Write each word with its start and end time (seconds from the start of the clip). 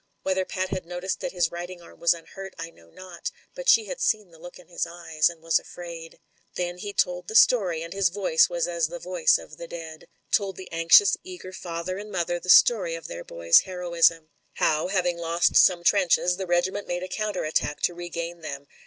Whether 0.23 0.45
Pat 0.45 0.69
had 0.69 0.87
noticed 0.87 1.19
that 1.19 1.31
his 1.31 1.51
writing 1.51 1.79
arm 1.79 1.99
was 1.99 2.15
unhurt, 2.15 2.55
I 2.57 2.71
know 2.71 2.89
not; 2.89 3.29
but 3.53 3.69
she 3.69 3.85
had 3.85 4.01
seen 4.01 4.31
the 4.31 4.39
look 4.39 4.57
in 4.57 4.67
his 4.67 4.87
eyes, 4.87 5.29
and 5.29 5.43
was 5.43 5.59
afraid. 5.59 6.17
Then 6.55 6.79
he 6.79 6.91
told 6.91 7.27
the 7.27 7.35
story, 7.35 7.83
and 7.83 7.93
his 7.93 8.09
voice 8.09 8.49
was 8.49 8.67
as 8.67 8.87
the 8.87 8.97
voice 8.97 9.37
of 9.37 9.57
the 9.57 9.67
dead. 9.67 10.07
Told 10.31 10.55
the 10.55 10.71
anxious, 10.71 11.17
eager 11.21 11.53
father 11.53 11.99
and 11.99 12.09
mother 12.09 12.39
the 12.39 12.49
story 12.49 12.95
of 12.95 13.05
their 13.05 13.23
boy's 13.23 13.59
heroism. 13.59 14.31
How, 14.53 14.87
having 14.87 15.19
lost 15.19 15.55
some 15.55 15.83
trenches, 15.83 16.37
the 16.37 16.47
regiment 16.47 16.87
made 16.87 17.03
a 17.03 17.07
counter 17.07 17.43
attack 17.43 17.79
to 17.83 17.93
regain 17.93 18.41
them. 18.41 18.65